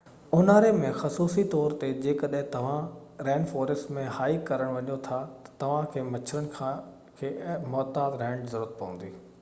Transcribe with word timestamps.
اونهاري 0.35 0.69
۾ 0.75 0.87
خصوصي 1.01 1.43
طور 1.53 1.75
تي 1.83 1.89
جيڪڏهن 2.05 2.47
توهان 2.55 2.87
رين 3.27 3.45
فوريسٽ 3.51 3.91
۾ 3.99 4.07
هائيڪ 4.17 4.41
ڪرڻ 4.49 4.73
چاهيو 4.79 4.97
ٿا 5.09 5.21
ته 5.45 5.55
توهان 5.65 5.89
کي 5.97 6.07
مچھرن 6.15 6.51
کي 7.21 7.35
محتاط 7.75 8.21
رهڻ 8.25 8.43
جي 8.45 8.53
ضرورت 8.57 8.77
پوندي 8.83 9.17